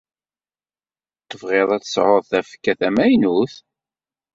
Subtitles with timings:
[1.29, 3.53] Tebɣid ad tesɛud tafekka tamaynut?